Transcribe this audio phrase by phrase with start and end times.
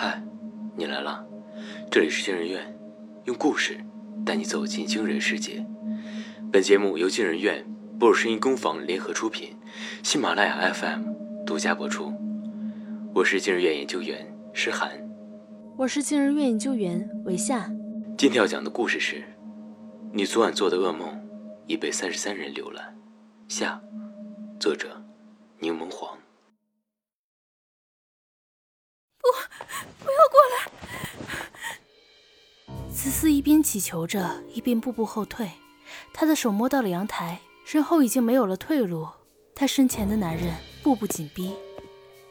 [0.00, 0.22] 嗨，
[0.76, 1.26] 你来了，
[1.90, 2.78] 这里是惊人院，
[3.24, 3.84] 用故事
[4.24, 5.66] 带你走进惊人世界。
[6.52, 7.66] 本节目由惊人院、
[7.98, 9.58] 布尔声音工坊联合出品，
[10.04, 11.02] 喜马拉雅 FM
[11.44, 12.12] 独家播出。
[13.12, 14.88] 我是惊人院研究员诗涵，
[15.76, 17.68] 我是惊人院研究员韦夏。
[18.16, 19.24] 今天要讲的故事是：
[20.12, 21.20] 你昨晚做的噩梦
[21.66, 22.96] 已被三十三人浏览。
[23.48, 23.82] 下，
[24.60, 25.04] 作者
[25.58, 26.16] 柠檬黄。
[30.00, 30.56] 不要过来！
[33.08, 35.50] 思思一边祈求着，一边步步后退。
[36.12, 39.08] 她的手摸到了阳台，身后已经没有了退路。
[39.54, 41.56] 她身前的男人步步紧逼，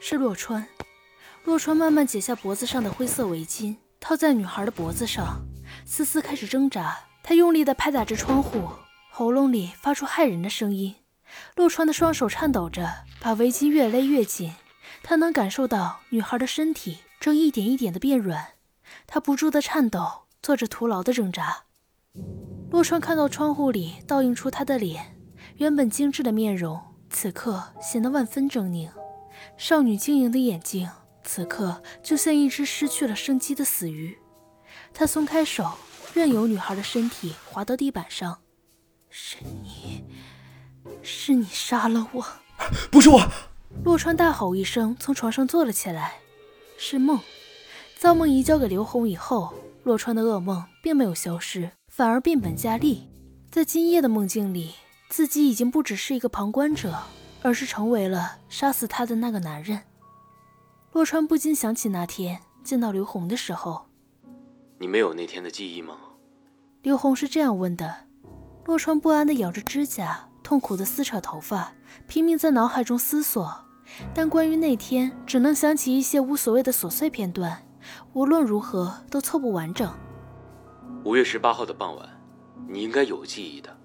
[0.00, 0.66] 是洛川。
[1.44, 5.42] 洛川慢慢解下脖子上的灰色围巾，套在女孩的脖子上。
[5.84, 8.70] 思思开始挣扎，她用力地拍打着窗户，
[9.10, 10.94] 喉咙里发出骇人的声音。
[11.54, 14.54] 洛川的双手颤抖着，把围巾越勒越紧。
[15.02, 18.52] 他能感受到女孩的身体正一点一点的变软，
[19.06, 21.64] 他不住的颤抖，做着徒劳的挣扎。
[22.70, 25.16] 洛川看到窗户里倒映出他的脸，
[25.56, 28.90] 原本精致的面容此刻显得万分狰狞，
[29.56, 30.90] 少女晶莹的眼睛
[31.22, 34.18] 此刻就像一只失去了生机的死鱼。
[34.92, 35.70] 他松开手，
[36.12, 38.40] 任由女孩的身体滑到地板上。
[39.10, 40.04] 是你，
[41.02, 42.26] 是你杀了我？
[42.90, 43.20] 不是我！
[43.84, 46.14] 洛川大吼一声，从床上坐了起来。
[46.78, 47.20] 是梦，
[47.98, 49.52] 造梦仪交给刘红以后，
[49.84, 53.08] 洛川的噩梦并没有消失，反而变本加厉。
[53.50, 54.74] 在今夜的梦境里，
[55.08, 56.96] 自己已经不只是一个旁观者，
[57.42, 59.80] 而是成为了杀死他的那个男人。
[60.92, 63.86] 洛川不禁想起那天见到刘红的时候
[64.78, 65.96] ：“你没有那天的记忆吗？”
[66.82, 68.06] 刘红是这样问的。
[68.64, 71.72] 洛川不安地咬着指甲，痛苦地撕扯头发，
[72.06, 73.52] 拼命在脑海中思索。
[74.14, 77.60] 但关于那天，只能想起一些无所谓的琐碎片段，
[78.12, 79.92] 无论如何都凑不完整。
[81.04, 82.22] 五月十八号的傍晚，
[82.68, 83.76] 你应该有记忆的。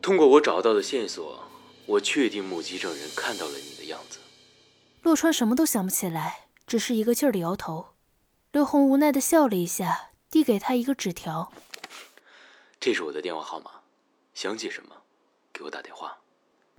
[0.00, 1.44] 通过我找到的线索，
[1.86, 4.18] 我确定目击证人看到了你的样子。
[5.02, 7.88] 洛川什么都想不起来，只是一个劲儿的摇头。
[8.52, 11.52] 刘红无奈地笑了一下，递给他一个纸条
[12.80, 13.70] ：“这是我的电话号码，
[14.32, 14.94] 想起什么，
[15.52, 16.18] 给我打电话。”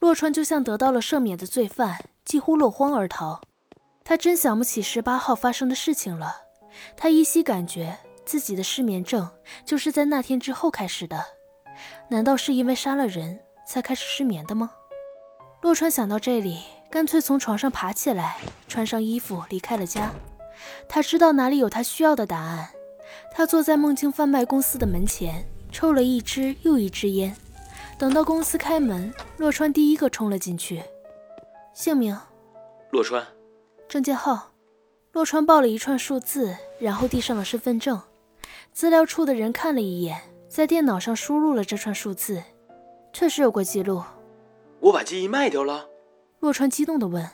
[0.00, 3.42] 洛川就像得到了赦免的罪犯，几乎落荒而逃。
[4.10, 6.34] 他真想不起十八号发生的事情了。
[6.96, 9.30] 他依稀感觉自己的失眠症
[9.64, 11.24] 就是在那天之后开始的。
[12.08, 14.72] 难道是因为杀了人才开始失眠的吗？
[15.62, 16.60] 洛川想到这里，
[16.90, 20.10] 干脆从床上爬起来，穿上衣服离开了家。
[20.88, 22.68] 他知道哪里有他需要的答案。
[23.32, 27.32] 他坐在梦境贩卖公司的门前，抽了一支又一支烟。
[27.96, 30.82] 等到公司开门，洛川第一个冲了进去。
[31.72, 32.18] 姓名：
[32.90, 33.24] 洛川。
[33.90, 34.52] 证件号：
[35.10, 38.00] 洛川报了一串数字，然后递上了身份证。
[38.72, 40.16] 资料处的人看了一眼，
[40.48, 42.40] 在电脑上输入了这串数字，
[43.12, 44.00] 确实有过记录。
[44.78, 45.88] 我把记忆卖掉了？
[46.38, 47.28] 洛川激动地问。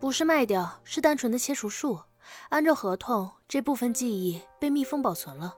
[0.00, 2.00] 不是卖掉，是单纯的切除术。
[2.48, 5.54] 按照合同，这部分记忆被密封保存了。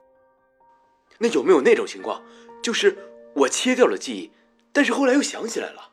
[1.19, 2.21] 那有没有那种情况，
[2.61, 2.97] 就是？
[3.33, 4.31] 我切掉了记忆，
[4.73, 5.91] 但是后来又想起来了。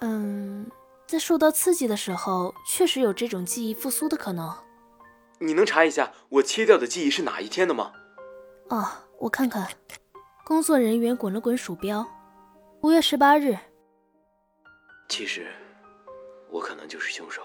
[0.00, 0.68] 嗯，
[1.06, 4.54] 在受到刺激的时候，确实有这种记忆复苏的可能。
[5.38, 7.92] 你能查一下我切掉的记忆是哪一天的吗？
[8.68, 8.88] 哦，
[9.18, 9.68] 我看看。
[10.46, 12.06] 工作人员滚了滚鼠标，
[12.82, 13.56] 五月十八日。
[15.08, 15.46] 其实，
[16.50, 17.42] 我可能就是凶手。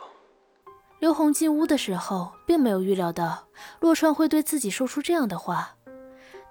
[0.99, 3.47] 刘红进屋的时候，并没有预料到
[3.79, 5.77] 洛川会对自己说出这样的话。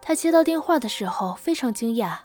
[0.00, 2.16] 他接到电话的时候，非常惊讶。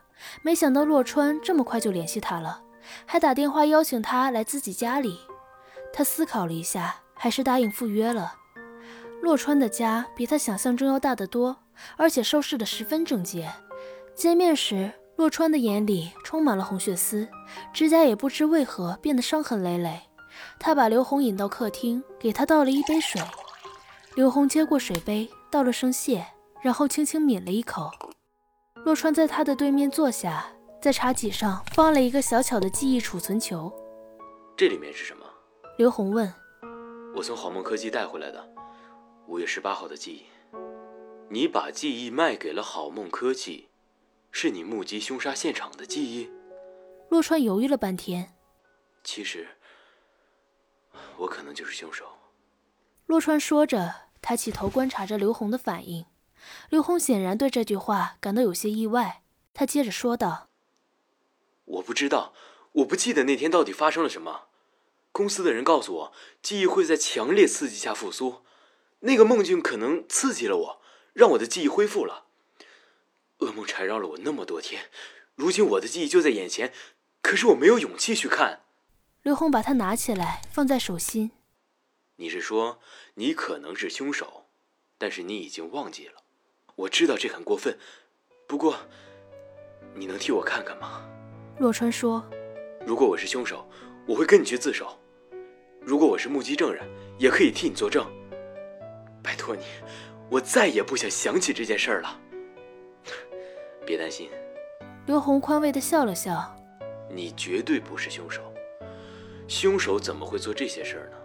[0.42, 2.63] 没想到洛川这么快就联系他了，
[3.06, 5.20] 还打电话邀请他来自己家里。
[5.92, 8.36] 他思考了一下，还是答应赴约了。
[9.22, 11.58] 洛川的家比他想象中要大得多，
[11.96, 13.50] 而且收拾得十分整洁。
[14.16, 17.28] 见面时，洛川的眼里充满了红血丝，
[17.72, 20.02] 指甲也不知为何变得伤痕累累。
[20.60, 23.22] 他把刘红引到客厅，给他倒了一杯水。
[24.16, 26.26] 刘红接过水杯，道了声谢，
[26.62, 27.92] 然后轻轻抿了一口。
[28.84, 30.48] 洛川在他的对面坐下，
[30.84, 33.72] 在茶几上放了一个小巧的记忆储存球。
[34.58, 35.26] 这里面是什么？
[35.78, 36.30] 刘红问。
[37.16, 38.46] 我从好梦科技带回来的，
[39.26, 40.26] 五月十八号的记忆。
[41.30, 43.70] 你把记忆卖给了好梦科技，
[44.30, 46.30] 是你目击凶杀现场的记忆？
[47.08, 48.34] 洛川犹豫了半天。
[49.06, 49.48] 其实，
[51.16, 52.04] 我可能就是凶手。
[53.06, 56.06] 洛川说着，抬起头观察着刘红的反应。
[56.70, 59.22] 刘红显然对这句话感到有些意外，
[59.54, 60.50] 他接着说道
[61.74, 62.34] ：“我不知道，
[62.74, 64.48] 我不记得那天到底发生了什么。
[65.12, 68.44] 公司的人告诉我，记忆会在强烈刺激下复苏，
[69.02, 70.82] 那个梦境可能刺激了我，
[71.14, 72.26] 让我的记忆恢复了。
[73.40, 74.90] 噩梦缠绕了我那么多天，
[75.36, 76.74] 如今我的记忆就在眼前，
[77.22, 78.62] 可是我没有勇气去看。
[79.22, 81.32] 刘红把它拿起来，放在手心。
[82.18, 82.80] 你是说
[83.16, 84.46] 你可能是凶手，
[84.98, 86.24] 但是你已经忘记了？
[86.76, 87.78] 我知道这很过分，
[88.48, 88.78] 不过
[89.96, 91.08] 你能替我看看吗？
[91.60, 92.24] 洛川说
[92.86, 93.66] ：“如果我是凶手，
[94.08, 94.88] 我会跟你去自首；
[95.82, 96.84] 如果我是目击证人，
[97.18, 98.06] 也可以替你作证。
[99.22, 99.64] 拜托你，
[100.30, 102.20] 我再也不想想起这件事儿了。
[103.86, 104.30] 别担心。”
[105.06, 106.56] 刘红宽慰的笑了笑
[107.14, 108.42] ：“你绝对不是凶手，
[109.48, 111.18] 凶手怎么会做这些事儿呢？”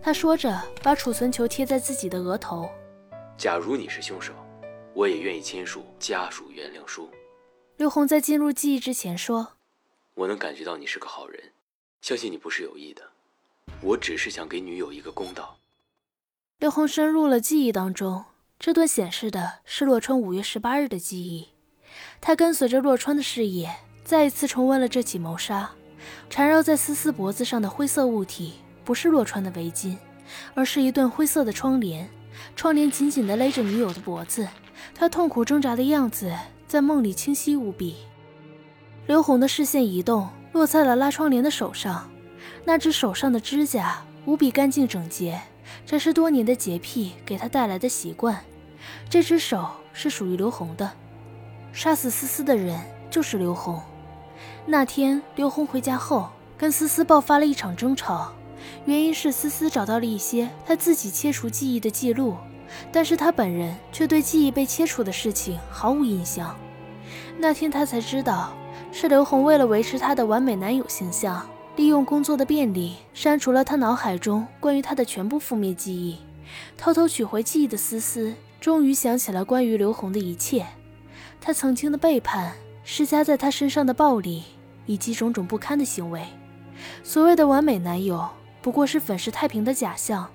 [0.00, 2.68] 他说着，把储存球贴在自己的额头。
[3.36, 4.32] 假如你是凶手，
[4.94, 7.10] 我也愿意签署家属原谅书。
[7.76, 9.56] 刘红在进入记忆之前说
[10.14, 11.40] ：“我能感觉到你是个好人，
[12.00, 13.02] 相信你不是有意的。
[13.80, 15.58] 我只是想给女友一个公道。”
[16.58, 18.24] 刘红深入了记忆当中，
[18.58, 21.48] 这段显示的是洛川五月十八日的记忆。
[22.20, 23.74] 他跟随着洛川的视野，
[24.04, 25.72] 再一次重温了这起谋杀。
[26.30, 29.96] 缠绕在思思脖子上的灰色物体，不是洛川的围巾，
[30.54, 32.08] 而是一段灰色的窗帘。
[32.56, 34.48] 窗帘紧紧地勒着女友的脖子，
[34.94, 36.32] 他痛苦挣扎的样子
[36.66, 37.96] 在梦里清晰无比。
[39.06, 42.10] 刘红的视线移动，落在了拉窗帘的手上。
[42.64, 45.38] 那只手上的指甲无比干净整洁，
[45.84, 48.42] 这是多年的洁癖给他带来的习惯。
[49.10, 50.90] 这只手是属于刘红的。
[51.72, 52.80] 杀死思思的人
[53.10, 53.78] 就是刘红。
[54.64, 58.32] 那天，刘红回家后跟思思爆发了一场争吵。
[58.86, 62.36] 原因是思思找到了一些他自己切除记忆的记录，
[62.90, 66.56] 但是他本人却对记忆被切除的事情毫无印象。
[67.38, 68.54] 那天他才知道，
[68.96, 71.44] 是刘红为了维持她的完美男友形象，
[71.74, 76.16] 利用工作的便利删除了她脑海中关于他的全部负面记忆。
[76.76, 80.64] 偷偷取回记忆的思思，终于想起了关于刘红的一切，
[81.40, 82.52] 他曾经的背叛，
[82.84, 84.44] 施加在他身上的暴力，
[84.86, 86.22] 以及种种不堪的行为。
[87.02, 88.28] 所谓的完美男友。
[88.62, 90.30] 不过是粉饰太平的假象，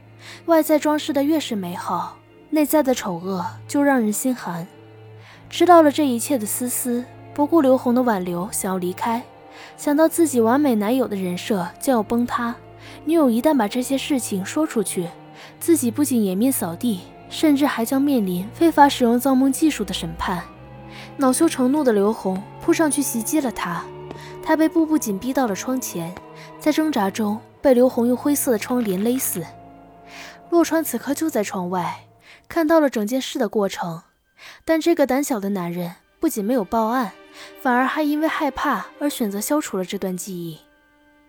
[0.45, 2.17] 外在装饰的越是美好，
[2.49, 4.67] 内在的丑恶就让人心寒。
[5.49, 7.05] 知道了这一切的思思，
[7.39, 9.23] 不顾刘红的挽留，想要离开。
[9.77, 12.53] 想到自己完美男友的人设将要崩塌，
[13.05, 15.07] 女友一旦把这些事情说出去，
[15.57, 16.99] 自己不仅颜面扫地，
[17.29, 20.43] 甚至还将面临非法使用造梦技术的审判。
[21.15, 23.85] 恼羞成怒的刘红扑上去袭击了他，
[24.43, 26.13] 他被步步紧逼到了窗前，
[26.59, 27.39] 在挣扎中。
[27.61, 29.45] 被刘红用灰色的窗帘勒死。
[30.49, 32.01] 洛川此刻就在窗外，
[32.49, 34.01] 看到了整件事的过程。
[34.65, 37.13] 但这个胆小的男人不仅没有报案，
[37.61, 40.59] 反而还因为害怕而选择消除了这段记忆。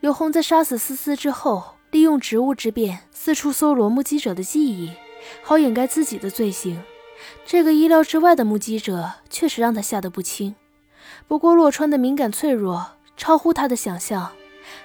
[0.00, 4.92] 刘红在杀死思思之后，利用职务之便四处搜罗目击者的记忆，
[5.42, 6.82] 好掩盖自己的罪行。
[7.44, 10.54] 这个意料之外的目击者确实让他吓得不轻。
[11.28, 14.32] 不过洛川的敏感脆弱超乎他的想象。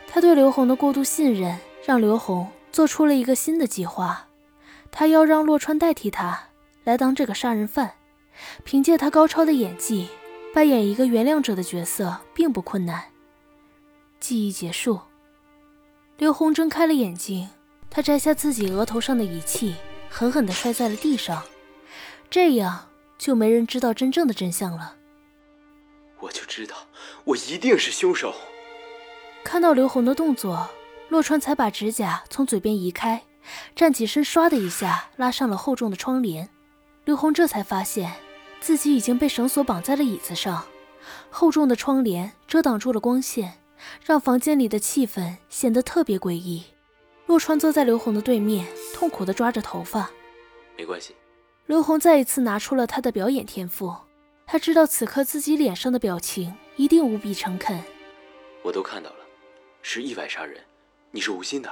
[0.08, 4.28] 他对刘红的过度信任，让刘红做出了一个新的计划。
[4.92, 6.50] 他要让洛川代替他
[6.84, 7.94] 来当这个杀人犯。
[8.64, 10.08] 凭借他高超的演技，
[10.54, 13.04] 扮演一个原谅者的角色并不困难。
[14.20, 15.00] 记忆结束，
[16.18, 17.50] 刘红睁开了眼睛。
[17.90, 19.76] 他摘下自己额头上的仪器，
[20.10, 21.44] 狠狠地摔在了地上。
[22.30, 24.96] 这样就没人知道真正的真相了。
[26.20, 26.76] 我就知道，
[27.24, 28.34] 我一定是凶手。
[29.46, 30.70] 看到刘红的动作，
[31.08, 33.24] 洛川才把指甲从嘴边移开，
[33.76, 36.50] 站起身，唰的一下拉上了厚重的窗帘。
[37.06, 38.12] 刘红这才发现
[38.66, 40.66] 自己已经被绳索绑在了椅子上，
[41.30, 43.60] 厚重的窗帘遮挡住了光线，
[44.04, 46.64] 让房间里的气氛显得特别诡异。
[47.28, 50.10] 洛川坐在刘红的对面，痛苦地抓着头发。
[50.76, 51.14] 没关系。
[51.68, 53.96] 刘红再一次拿出了他的表演天赋，
[54.48, 57.80] 他知道此刻自己脸上的表情一定无比诚恳。
[58.64, 59.18] 我都看到了。
[59.84, 60.60] 是意外杀人，
[61.12, 61.72] 你是无心的，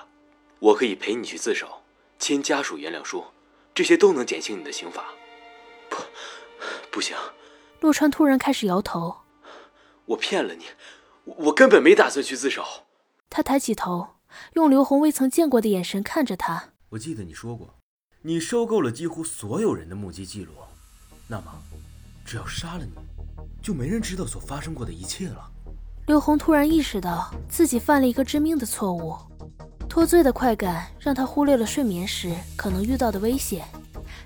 [0.59, 1.67] 我可以陪你去自首，
[2.19, 3.23] 签家属原谅书，
[3.73, 5.05] 这些都能减轻你的刑罚。
[5.89, 5.97] 不，
[6.93, 7.17] 不行。
[7.81, 9.17] 洛川突然开始摇头。
[10.05, 10.65] 我骗了你，
[11.25, 12.63] 我根本没打算去自首。
[13.29, 14.09] 他抬起头，
[14.53, 16.69] 用刘红未曾见过的眼神看着他。
[16.89, 17.73] 我记得你说过，
[18.21, 20.51] 你收购了几乎所有人的目击记录，
[21.27, 21.51] 那么，
[22.23, 22.91] 只要杀了你，
[23.61, 25.49] 就没人知道所发生过的一切了。
[26.05, 29.15] 刘红突然意识到自己犯了一个致命的错误，
[29.89, 33.65] 脱罪的快感让他忽略了睡眠时可能遇到的危险。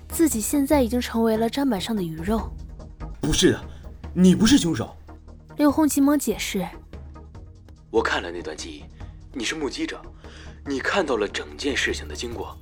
[0.08, 2.50] 自己现在已经成为了砧板上的鱼肉。
[3.20, 3.64] 不是的，
[4.14, 4.94] 你不是凶手。
[5.56, 6.66] 刘红急忙解释
[7.90, 8.84] ：“我看了那段记忆，
[9.32, 10.00] 你是目击者，
[10.64, 12.56] 你看到了整件事情的经过。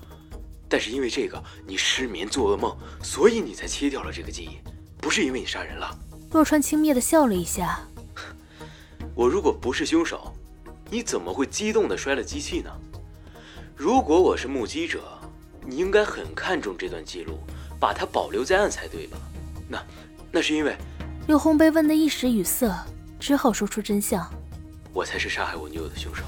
[0.69, 4.59] 但是因为这个你失眠做噩梦，所以你才切掉了这个记忆，
[4.99, 5.97] 不是因为你杀人了。
[6.33, 7.79] 洛川轻蔑的笑了一下。
[9.15, 10.35] 我如果不是凶手，
[10.91, 12.71] 你怎么会激动的摔了机器呢？
[13.77, 15.16] 如果我是目击者，
[15.67, 17.39] 你应该很看重这段记录，
[17.81, 19.19] 把它保留在案才对吧？
[19.69, 19.83] 那，
[20.31, 20.77] 那是因为
[21.27, 22.73] 刘红被问得一时语塞，
[23.19, 24.25] 只好说出真相。
[24.93, 26.25] 我才是杀害我女友的凶手。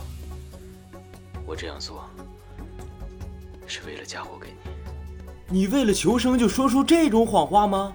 [1.46, 2.04] 我这样做
[3.66, 5.60] 是为了嫁祸给你。
[5.60, 7.92] 你为了求生就说出这种谎话吗？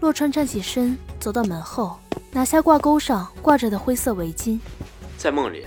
[0.00, 1.98] 洛川站起身，走到门后，
[2.32, 4.58] 拿下挂钩上挂着的灰色围巾。
[5.18, 5.66] 在梦里，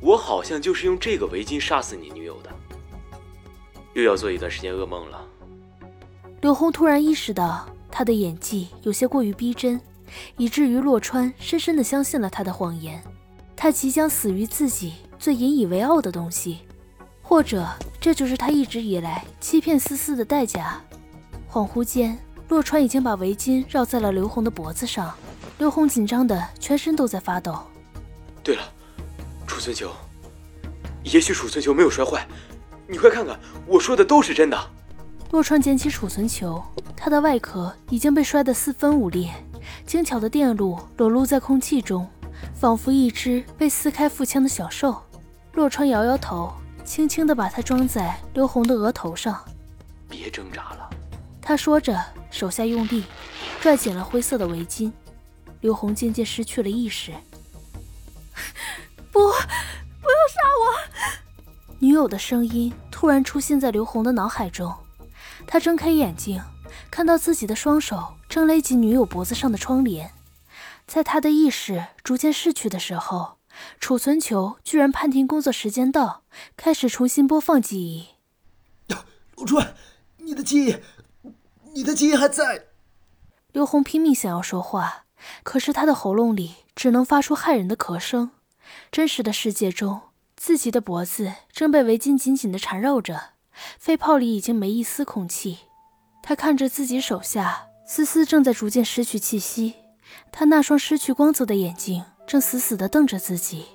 [0.00, 2.10] 我好像就是用这个围巾杀死你。
[3.94, 5.26] 又要做一段时间噩梦了。
[6.40, 9.80] 刘红突然意识到他的演技有些过于逼真，
[10.36, 13.02] 以至于洛川深深的相信了他的谎言。
[13.54, 16.60] 他即将死于自己最引以为傲的东西，
[17.20, 17.68] 或者
[18.00, 20.80] 这就是他一直以来欺骗思思的代价。
[21.50, 22.18] 恍惚间，
[22.48, 25.14] 洛川已经把围巾绕在了刘红的脖子上，
[25.58, 27.58] 刘红紧张的全身都在发抖。
[28.42, 28.62] 对了，
[29.46, 29.90] 储存球，
[31.02, 32.26] 也许储存球没有摔坏，
[32.90, 34.58] 你快看看，我说的都是真的。
[35.30, 36.60] 洛川捡起储存球，
[36.96, 39.32] 它的外壳已经被摔得四分五裂，
[39.86, 42.08] 精巧的电路裸露在空气中。
[42.54, 45.00] 仿佛一只被撕开腹腔的小兽，
[45.52, 46.52] 洛川摇摇头，
[46.84, 49.44] 轻轻地把它装在刘红的额头上。
[50.08, 50.90] 别挣扎了，
[51.40, 53.04] 他说着，手下用力
[53.60, 54.90] 拽紧了灰色的围巾。
[55.60, 57.12] 刘红渐渐失去了意识。
[59.12, 59.20] 不！
[61.82, 64.74] 女友的声音突然出现在刘红的脑海中。
[65.46, 66.42] 他睁开眼睛，
[66.90, 70.12] 看到自己的双手正勒紧女友脖子上的窗帘。
[70.86, 73.38] 在他的意识逐渐逝去的时候，
[73.80, 76.22] 储存球居然判定工作时间到，
[76.54, 78.08] 开始重新播放记忆。
[79.36, 79.74] 陆川，
[80.18, 80.76] 你的记忆，
[81.72, 82.66] 你的记忆还在。
[83.52, 85.04] 刘红拼命想要说话，
[85.42, 88.32] 可是他的喉咙里只能发出骇人的咳声。
[88.92, 90.02] 真实的世界中，
[90.40, 93.20] 自己的脖子正被围巾紧紧地缠绕着，
[93.78, 95.58] 肺泡里已经没一丝空气。
[96.22, 99.74] 他看着自己手下，思思正在逐渐失去气息。
[100.32, 103.66] 他那双失去光泽的眼睛正死死地瞪着自己，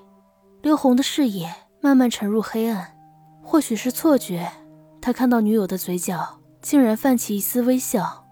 [0.63, 2.97] 刘红的视野慢慢沉入黑暗，
[3.43, 4.51] 或许是错觉，
[4.99, 8.25] 他看到女友的嘴角竟然泛起一丝微笑。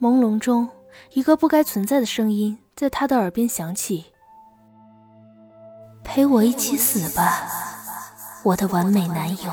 [0.00, 0.68] 朦胧中，
[1.12, 4.06] 一个不该存在的声音在他的耳边响起
[6.12, 7.46] ：“陪我一起死吧，
[8.42, 9.52] 我的完美男友。”